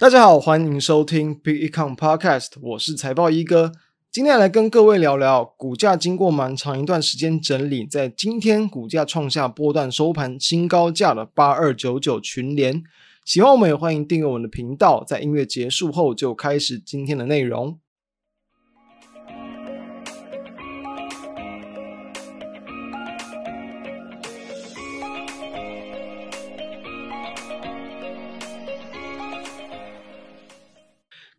[0.00, 3.72] 大家好，欢迎收听 Big Econ Podcast，我是财报一哥。
[4.12, 12.80] 今天来跟各位聊聊股价经过蛮长一段时间整理，在今天股价创下波段收盘新高价的八二九九群联。
[13.24, 15.02] 喜欢我们也欢迎订阅我们的频道。
[15.02, 17.76] 在音乐结束后，就开始今天的内容。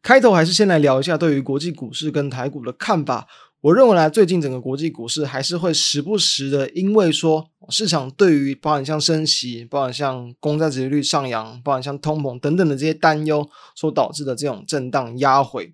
[0.10, 3.28] 开头还是先来聊一下对于国际股市跟台股的看法。
[3.62, 15.72] 我认为呢，最近整个国际股市还是会时不时的，因为说市场对于包含像升息、包含像公债殖利率上扬、包含像通膨等等的这些担忧所导致的这种震荡压回，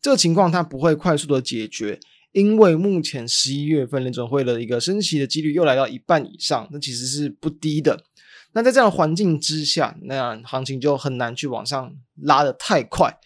[0.00, 1.98] 这个情况它不会快速的解决，
[2.30, 8.04] 因为目前十一月份联准会的一个升息的几率又来到一半以上，那其实是不低的。
[8.52, 13.18] 那在这样的环境之下，那样行情就很难去往上拉得太快。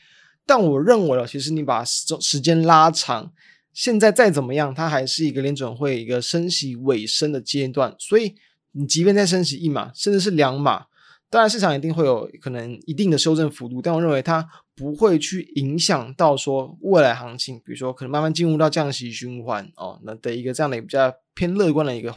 [0.47, 3.33] 但我认为其实你把时时间拉长，
[3.73, 8.37] 现在再怎么样，它还是一个联准会一个升息尾声的阶段，所以
[8.71, 10.87] 你即便再升息一码，甚至是两码，
[11.29, 22.15] 当然市场一定会有可能一定的修正幅度，但我认为它不会去影响到说未来行情，比如说可能慢慢进入到降息循环哦，那的一个这样的一个比较偏乐观的一个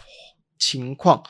[0.59, 1.23] 情况，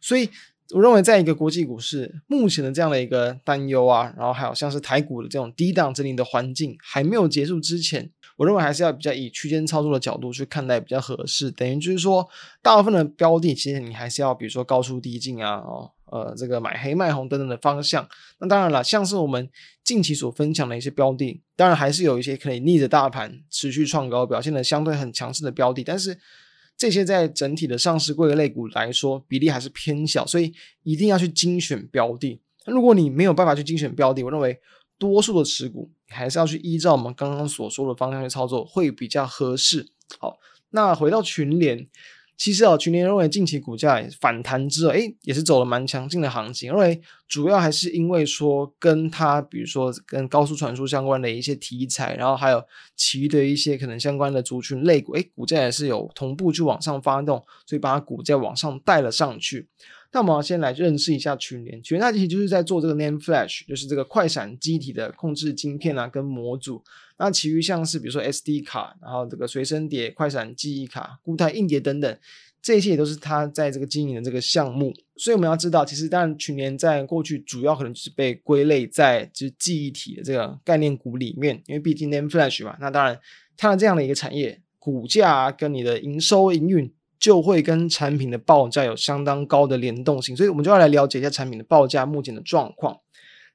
[0.00, 0.30] 所以。
[0.74, 11.52] 我认为，在一个国际股市目前的这样的一个担忧啊，然后还有像是台股的这种低档整理的环境还没有结束之前，我认为还是要比较以区间操作的角度去看待比较合适。
[11.52, 12.28] 等于就是说，
[12.62, 18.08] 大部分的标的其实你还是要比如说高出低进啊，哦，呃，这个买黑卖红等等的方向。
[18.40, 19.48] 那当然了，像是我们
[19.84, 26.18] 近期所分享的一些标的，当然还是有一些可以逆着大盘持续创高，表现的相对很强势的标的，但是。
[26.76, 32.40] 这些在整体的上市柜类股来说，比例还是偏小，所以一定要去精选标的。
[32.66, 34.58] 如果你没有办法去精选标的，我认为
[34.98, 39.88] 多数的持股还是要去依照我们刚刚所说的方向去操作，会比较合适。
[40.18, 40.38] 好，
[40.70, 41.88] 那回到群联。
[42.36, 46.70] 其实啊，群年认为近期股价反弹之后，诶，也是走了蛮强劲的行情。
[46.70, 52.62] 认为主要还是因为说跟它，比如说跟高速传输相关的一些题材，然后还有
[52.94, 59.68] 其余的一些可能相关的族群类股，诶，股价也是有同步去往上发动，所以把它股价往上带了上去。
[60.12, 66.82] 那我们要先来认识一下群联，群联它其实就是在做这个 NAND Flash，就是这个快闪机体的控制晶片啊跟模组。
[67.18, 72.18] 那其余像是比如说 SD 卡，然后这个随身碟、快闪记忆卡、固态硬碟等等，
[72.62, 74.94] 这些也都是它在这个经营的这个项目。
[75.16, 83.18] 所以我们要知道，其实当然群联在过去主要可能就是被归类在就是记忆体的这个概念股里面，因为毕竟 NAND Flash 嘛，那当然
[83.56, 86.92] 它的这样的一个产业股价跟你的营收营运。
[87.18, 92.98] 就会跟产品的报价有相当高的联动性，所以我们就要来了解一下产品的报价目前的状况。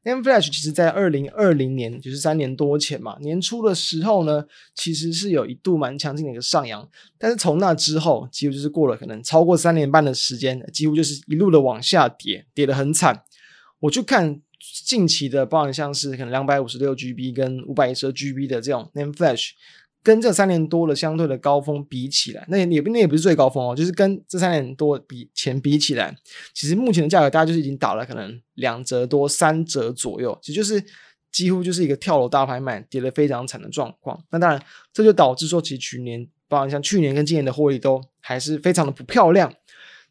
[0.04, 6.90] NAND Flash 其实在二零二零年，就是三年多前嘛，年初的时候呢，其实是有一度蛮强劲的一个上扬，
[7.20, 13.24] 但是从那之后，几乎就是过了可能超过三年半的时间，几乎就是一路的往下跌，跌得很惨。
[13.82, 14.42] 我去看
[14.84, 19.52] 近期的，包含像是可能两百五十六 GB 跟五百一十二 GB 的这种 NAND Flash。
[20.04, 26.16] 跟这三年多的相对的高峰比起来，那也那也不是最高峰哦，就是跟这三年多比前比起来，
[26.54, 30.84] 其实目前的价格大概就是已经打了可能两折多三折左右，其实就是
[31.32, 34.20] 几乎就是一个跳楼大拍卖，跌得非常惨的状况。
[34.32, 34.60] 那当然，
[34.92, 39.54] 这就导致说，其实去年，包括像去年跟今年的获利都还是非常的不漂亮。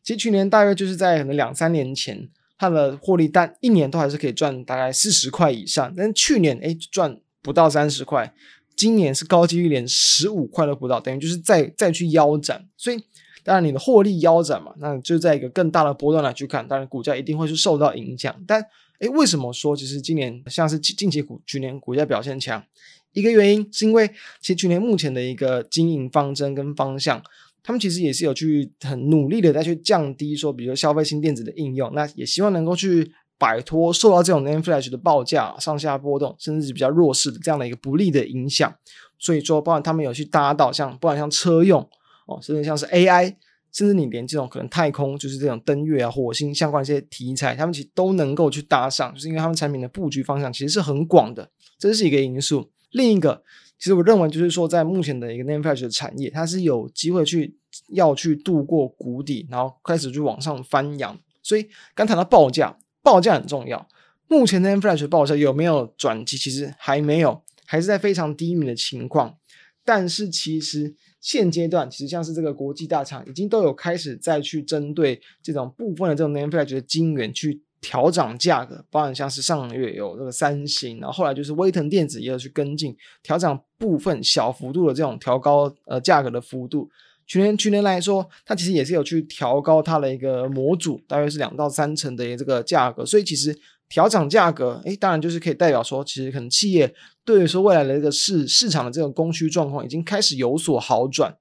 [0.04, 8.32] 其实去年大约就是在可能两三年前，它的获利单一年都还是可以赚大概四十块以上，但是去年哎赚不到三十块。
[8.80, 12.96] 今年是高几率连十五块都不到，等于就是再再去腰斩，所以
[13.44, 18.34] 当然你的获利腰斩嘛，那就在一个更大的波段来去看，当然股价一定会是受到影响。
[18.46, 18.64] 但
[19.00, 22.64] 诶，为什么说其实今年像是近期股去年股价表现强？
[23.12, 24.08] 一个原因是因为
[24.40, 27.22] 其实去年目前的一个经营方针跟方向，
[27.62, 33.12] 他们其实也是有去很努力的再去降低说，比如说消费性电子的应用，那也希望能够去。
[33.40, 38.70] 摆脱受到这种 NAND Flash 的报价上下波动，甚至是比较弱势的这样的一个不利的影响，
[39.18, 41.80] 所以说，包括他们有去搭到像，不管像车用
[42.26, 43.34] 哦，甚至像是 AI，
[43.72, 51.48] 甚至你连这种可能太空，就是这种登月啊、火星相关一些题材，他们其实都能够去搭上，就是因为他们产品的布局方向其实是很广的，
[51.78, 52.70] 这是一个因素。
[52.90, 53.42] 另一个，
[53.78, 57.56] 其实我认为就是说，在目前的一个 NAND Flash 的产业，它是有机会去
[57.94, 61.18] 要去度过谷底，然后开始去往上翻扬。
[61.42, 62.76] 所以刚谈到报价。
[63.02, 63.88] 报价很重要。
[64.28, 66.36] 目前的 N Flash 报价有没有转机？
[66.36, 69.36] 其实还没有，还是在非常低迷的情况。
[69.84, 86.88] 但是其实现阶段，其实像是这个国际大厂已经都有开始再去针对这种部分的这种 N Flash 的晶圆去调涨价格，包含像是上个月有这个三星，然后后来就是威腾电子也有去跟进调涨部分小幅度的这种调高呃价格的幅度。
[87.30, 93.06] 去年去年来说，它其实也是有去调高它的一个模组，大约是两到三成的这个价格。
[93.06, 93.56] 所以其实
[93.88, 96.92] 调涨价格，诶，当然就是可以代表说，其实可能企业
[97.24, 101.36] 对于说未来的这个市市场的这种供需状况已经开始有所好转。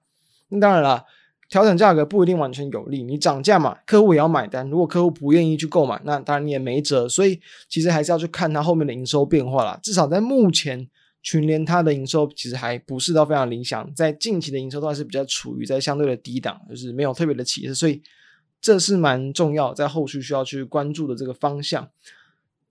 [0.49, 1.03] 那当然了。
[1.49, 4.69] 调整价格不一定完全有利，你涨价嘛，客户也要买单。
[4.69, 7.09] 如果客户不愿意去购买，那当然你也没辙。
[7.09, 9.79] 所以其实还是要去看它后面的营收变化啦。
[9.81, 10.87] 至少在目前，
[11.21, 17.73] 群联它的营收其实还不是到非常理想，在近期的营收都还是比较处于在相对的低档，就是没有特别的起色。
[17.73, 18.01] 所以
[18.61, 21.89] 这是蛮重要，在后续需要去关注的这个方向。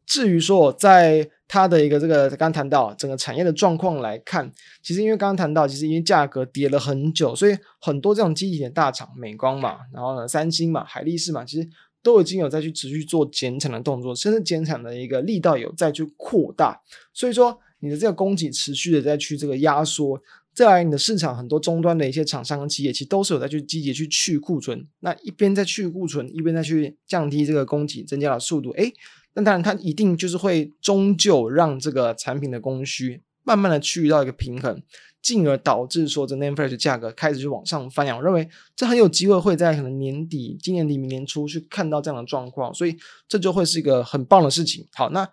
[0.07, 4.51] 至于说，在它的一个这个刚谈到整个产业的状况来看，
[4.83, 11.69] 其实因为刚刚谈到，其实因为价格跌了很久，所以很多这种机体的大厂，美光嘛，然后呢，三星嘛，海力士嘛，其实
[12.03, 16.81] 都已经有在去持续做减产的动作，甚至减产的一个力道有再去扩大。
[17.13, 20.21] 所以说，你的这个供给持续的在去这个压缩，
[20.55, 24.87] 再来你的市场很多终端的一些厂商跟企业，其实都是有在去积极去去库存。
[25.01, 28.93] 那一边在去库存，一边再去降低这个供给增加的速度，诶。
[29.35, 34.83] 那当然，它一定就是会终究让这个产品的供需慢慢的趋于到一个平衡，
[35.23, 38.19] 进而导致说这 name flash 价格开始就往上翻扬。
[38.19, 42.97] 我认为这很有机会会在可能年底、今年底、明年初去看到这样的状况，所以
[43.29, 44.85] 这就会是一个很棒的事情。
[44.93, 45.29] 好，那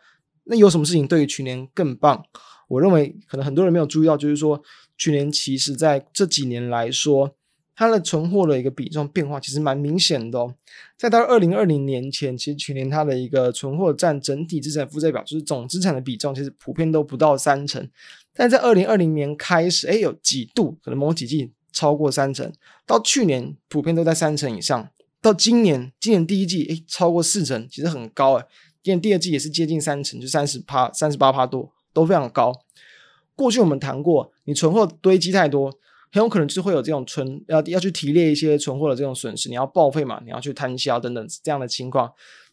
[0.45, 2.23] 那有什么事情对于去年更棒？
[2.67, 4.61] 我认为可能很多人没有注意到，就是说
[4.97, 7.35] 去年其实在这几年来说。
[7.77, 10.55] 它的存货的一个比重变化其实蛮明显的哦，
[10.97, 17.85] 在到二零二零年前，其实去年它的一个存货占整体资产负债表，就是总资产的比重，其实普遍都不到三成。
[18.33, 22.49] 但在二零二零年开始，哎，有几度可能某几季超过三成，
[22.85, 24.89] 到去年普遍都在三成以上，
[25.21, 28.45] 到今年，今年第一季哎超过四成，其实很高哎，
[28.85, 32.53] 今第二季也是接近三成，就三十趴、三十八趴多，都非常高。
[33.35, 35.73] 过去我们谈过，你存货堆积太多。
[36.11, 42.09] 很有可能就是会有这种存要要去提列一些存货的这种损失，你要报废嘛，你要去摊销等等这样的情况。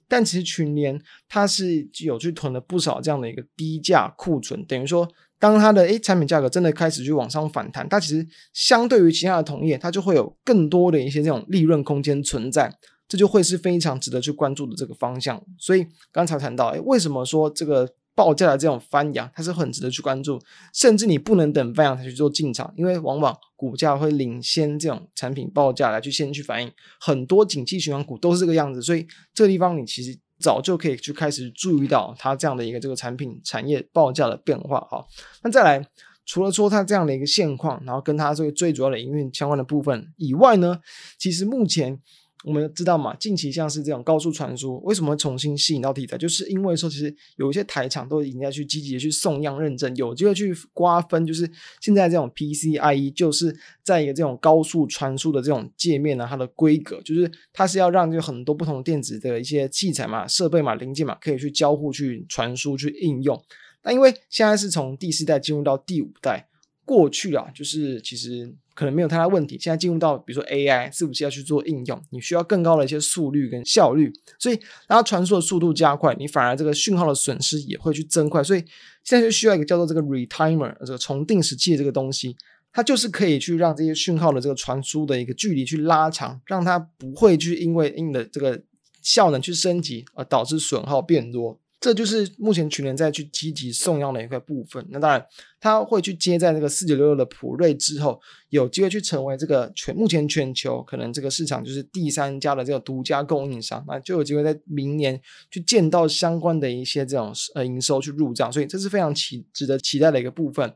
[0.08, 0.98] 但其实群联
[1.28, 5.06] 它是有去囤了不少这样的一个低价库存，等于说
[5.38, 12.74] 当它的诶产品价格真的开始去往上反弹，它其实相对于其他的同业，它就会有更多的一些这种利润空间存在，
[13.12, 15.38] 这就会是非常值得去关注的这个方向。
[15.58, 17.86] 所以刚才谈到，诶为什么说这个？
[18.14, 20.38] 报价的这种翻扬，它是很值得去关注，
[20.74, 26.70] 甚至你不能等翻扬才去做进场，因为往往股价会领先这种产品报价来去先去反应。
[27.00, 34.86] 很多景气循环股都是这个样子，所以这个地方你其实早就可以去开始注意到它这样的一个这个产品产业报价的变化。
[34.90, 35.08] 好，
[35.42, 35.82] 那再来，
[36.26, 40.78] 除了说它这样的一个现况，然后跟它这个最主要的营运相关的部分以外呢，
[41.18, 41.98] 其实目前。
[42.44, 46.18] 我们知道嘛，近期像是这种高速传输，为什么重新吸引到题材？
[46.18, 51.26] 就是因为说，其实有一些台厂都已经在去积极的去送样认证，有机会去瓜分。
[51.26, 51.48] 就是
[51.80, 63.40] 现在这种 PCIe，就是在一个这种高速传输的这种界面呢，它的规格就是它是要让就很多不同电子的一些器材嘛、设备嘛、零件嘛，可以去交互、去传输、去应用。
[63.84, 66.48] 那因为现在是从第四代进入到第五代，
[66.84, 68.54] 过去啊，就是其实。
[68.74, 69.58] 可能没有太大问题。
[69.60, 74.58] 现在进入到比如说 AI 伺服器要去做应用，你需要更高的一些速率跟效率，所以
[74.88, 78.42] 它传输的速度加快，你反而这个讯号的损失也会去增快。
[78.42, 78.60] 所以
[79.04, 82.34] 现在就需要一个叫做这个 retimer 这个重定时器这个东西，
[82.72, 88.58] 它就是可以去让这些讯号的这个传输的一个距离去拉长，让它不会去因为你的这个
[89.02, 91.60] 效能去升级而导致损耗变多。
[91.82, 94.86] 这就是目前群联在去积极送样的一个部分。
[94.90, 95.26] 那当然，
[95.58, 98.20] 它会去接在这个四九六六的普瑞之后，
[98.50, 105.20] 有机会去成为这个全目前全球可能这个市场就是第三家的这个独家供应商，那就有机会在明年
[105.50, 108.52] 去见到相关的一些这种呃营收去入账。
[108.52, 110.72] 所以这是非常期值得期待的一个部分。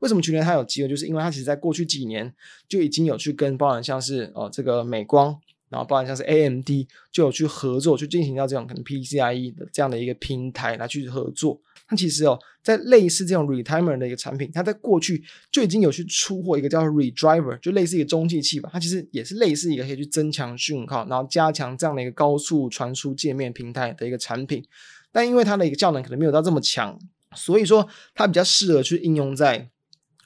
[0.00, 0.88] 为什么群联它有机会？
[0.88, 2.34] 就是因为它其实在过去几年
[2.68, 5.38] 就已经有去跟包含像是呃这个美光。
[5.70, 6.68] 然后，包含像是 AMD
[7.12, 11.60] 就有去合作，去进行到这种可能 PCIe 的这样的一个平台来去合作。
[11.90, 18.68] 那其实哦，在类似这种 retimer 的一个产品，它在过去就已经有去出货一个叫 redriver，就类似一个中继器吧。
[18.72, 24.62] 它其实也是类似一个可以去增强讯号，然后加强这样的一个高速传输界面平台的一个产品。
[25.10, 26.98] 但因为它的一个效能可能没有到这么强，
[27.34, 29.70] 所以说它比较适合去应用在，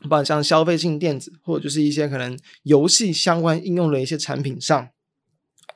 [0.03, 4.89] 包括像消费性电子或者就是一些可能游戏相关应用的一些产品上。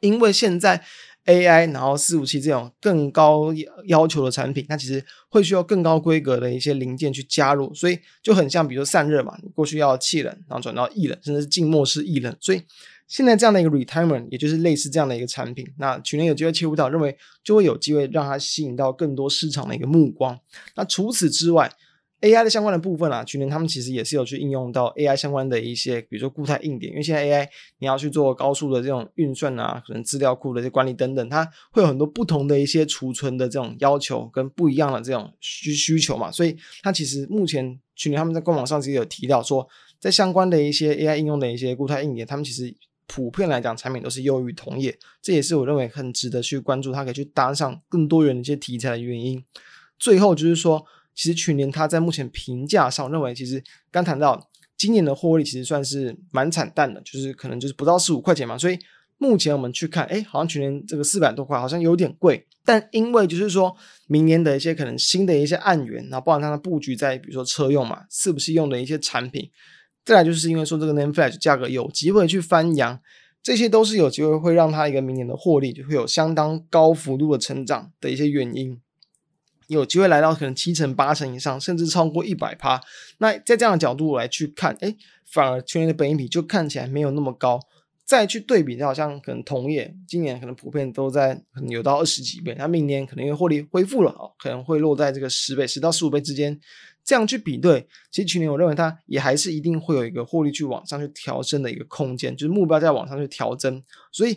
[0.00, 0.83] 因为现在
[1.26, 3.53] AI，然后伺服器这种更高
[3.87, 12.62] 要求的产品，它其实会需要更高规格的一些零件去加入，所以就很像，比如说散热嘛，你过去要气冷，然后转到液冷，甚至是静默式液冷，所以
[13.09, 20.38] 现在这样的一个 retirement，也就是类似这样的一个产品，那去年有机会切入到，认为就会有机会让它吸引到更多市场的一个目光。
[20.76, 21.73] 那除此之外
[22.26, 39.66] ，AI 的相关的部分啊，去年他们其实也是有去应用到 AI 相关的一些，比如说固态硬点，因为现在 AI 你要去做高速的这种运算啊，可能资料库的一些管理等等，它会有很多不同的一些储存的这种要求跟不一样的这种需需求嘛，所以它其实目前去年他们在官网上其实有提到说，
[40.00, 42.75] 在相关的一些 AI 应用的一些固态硬点，他们其实
[43.06, 49.45] 普遍来讲产品都是优于同业，这也是我认为很值得去关注，它可以去搭上更多元的一些题材的原因。
[49.99, 50.85] 最后就是说。
[51.16, 58.58] 其实去年它在目前评价上，认为其实刚谈到今年的获利其实算是蛮惨淡的，就是可能就是不到十五块钱嘛。
[58.58, 58.78] 所以
[59.16, 62.46] 目前我们去看，哎，好像去年这个四百多块好像有点贵。
[62.66, 63.75] 但因为就是说
[64.08, 69.49] 明年的一些可能新的一些案源，然后包含它的布局在比如说车用嘛，是不是用的一些产品，
[70.04, 73.00] 再来就是因为说这个 n a m e Flash 价格有机会去翻扬，
[73.42, 78.78] 这些都是有机会会让它一个明年的获利就会有相当高幅度的成长的一些原因。
[79.68, 82.80] 有机会来到可能七成八成以上，甚至超过一百趴。
[83.18, 84.94] 那在这样的角度来去看，哎，
[85.25, 87.61] 反而去年的本益比就看起来没有那么高。
[88.04, 96.56] 再去对比，好像可能同业今年可能普遍都在可能有到二十几倍，那明年可能因为获利恢复了，可能会落在这个十倍、十到十五倍之间。
[97.04, 103.82] 这样去比对，其实去年我认为它也还是一定会有一个获利去往上去调升的一个空间，就是目标在往上去调整。
[104.12, 104.35] 所以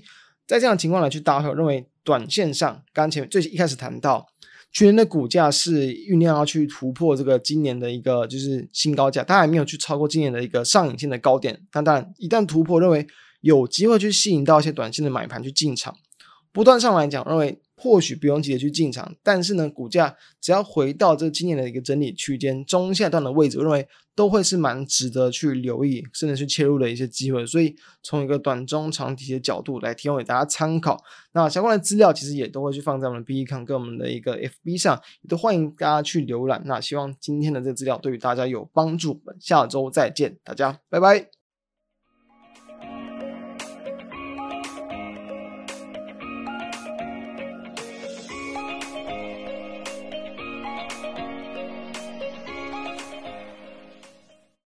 [0.48, 4.28] 在这样的情况来去搭配，我认为短线上，刚前面最一开始谈到。
[4.72, 11.62] 去年的股价是酝酿要去突破这个今年的一个就是新高价，它还没有去超过今年的一个上影线的高点。
[11.72, 13.08] 但当然，一旦突破，认为
[13.42, 15.96] 有机会去吸引到一些短线的买盘去进场。
[16.52, 17.62] 不断上来讲，认为。
[17.82, 27.46] 或许不用急着去进场，但是呢，股价只要回到这今年的一个整理区间中下段的位置，我认为都会是蛮值得去留意，甚至去切入的一些机会。
[27.46, 31.02] 所以从一个短中长期的角度来提供给大家参考。
[31.32, 36.62] 那相关的资料其实也都会去放在我们的 Bitcoin 跟我们的一个 FB 上，也都欢迎大家去浏览。
[36.66, 39.12] 那希望今天的这个资料对于大家有帮助。
[39.12, 41.39] 我们下周再见，大家拜拜。